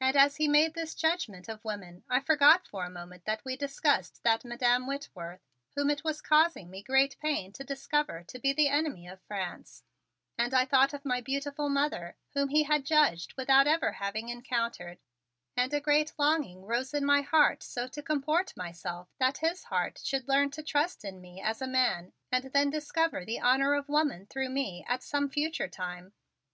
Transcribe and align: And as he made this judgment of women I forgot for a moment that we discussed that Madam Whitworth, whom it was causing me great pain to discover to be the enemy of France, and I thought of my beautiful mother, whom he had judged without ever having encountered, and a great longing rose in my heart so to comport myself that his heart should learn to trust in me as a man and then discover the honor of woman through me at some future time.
And 0.00 0.14
as 0.14 0.36
he 0.36 0.46
made 0.46 0.74
this 0.74 0.94
judgment 0.94 1.48
of 1.48 1.64
women 1.64 2.04
I 2.08 2.20
forgot 2.20 2.68
for 2.68 2.84
a 2.84 2.88
moment 2.88 3.24
that 3.24 3.44
we 3.44 3.56
discussed 3.56 4.22
that 4.22 4.44
Madam 4.44 4.86
Whitworth, 4.86 5.40
whom 5.74 5.90
it 5.90 6.04
was 6.04 6.22
causing 6.22 6.70
me 6.70 6.84
great 6.84 7.18
pain 7.18 7.52
to 7.54 7.64
discover 7.64 8.22
to 8.28 8.38
be 8.38 8.52
the 8.52 8.68
enemy 8.68 9.08
of 9.08 9.20
France, 9.22 9.82
and 10.38 10.54
I 10.54 10.66
thought 10.66 10.94
of 10.94 11.04
my 11.04 11.20
beautiful 11.20 11.68
mother, 11.68 12.14
whom 12.32 12.50
he 12.50 12.62
had 12.62 12.84
judged 12.84 13.34
without 13.36 13.66
ever 13.66 13.90
having 13.90 14.28
encountered, 14.28 15.00
and 15.56 15.74
a 15.74 15.80
great 15.80 16.12
longing 16.16 16.62
rose 16.64 16.94
in 16.94 17.04
my 17.04 17.22
heart 17.22 17.64
so 17.64 17.88
to 17.88 18.02
comport 18.04 18.56
myself 18.56 19.08
that 19.18 19.38
his 19.38 19.64
heart 19.64 20.00
should 20.04 20.28
learn 20.28 20.48
to 20.52 20.62
trust 20.62 21.04
in 21.04 21.20
me 21.20 21.40
as 21.42 21.60
a 21.60 21.66
man 21.66 22.12
and 22.30 22.44
then 22.52 22.70
discover 22.70 23.24
the 23.24 23.40
honor 23.40 23.74
of 23.74 23.88
woman 23.88 24.26
through 24.26 24.48
me 24.50 24.84
at 24.86 25.02
some 25.02 25.28
future 25.28 25.66
time. 25.66 26.12